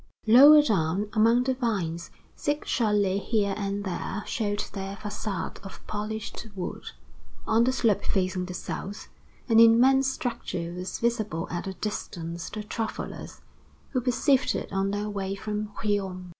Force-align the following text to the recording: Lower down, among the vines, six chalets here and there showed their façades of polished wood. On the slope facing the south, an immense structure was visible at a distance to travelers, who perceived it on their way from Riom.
Lower 0.25 0.63
down, 0.63 1.09
among 1.13 1.43
the 1.43 1.53
vines, 1.53 2.09
six 2.35 2.67
chalets 2.67 3.29
here 3.29 3.53
and 3.55 3.83
there 3.83 4.23
showed 4.25 4.61
their 4.73 4.95
façades 4.95 5.63
of 5.63 5.85
polished 5.85 6.47
wood. 6.55 6.85
On 7.45 7.63
the 7.65 7.71
slope 7.71 8.03
facing 8.05 8.45
the 8.45 8.55
south, 8.55 9.09
an 9.47 9.59
immense 9.59 10.11
structure 10.11 10.73
was 10.73 10.97
visible 10.97 11.47
at 11.51 11.67
a 11.67 11.75
distance 11.75 12.49
to 12.49 12.63
travelers, 12.63 13.41
who 13.91 14.01
perceived 14.01 14.55
it 14.55 14.73
on 14.73 14.89
their 14.89 15.07
way 15.07 15.35
from 15.35 15.71
Riom. 15.83 16.29